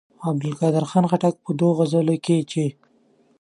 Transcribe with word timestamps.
د 0.19 0.21
عبدالقادر 0.29 0.83
خان 0.89 1.05
خټک 1.11 1.33
په 1.45 1.51
دوو 1.59 1.77
غزلونو 1.79 2.15
کې 2.25 2.37
چې. 2.51 2.65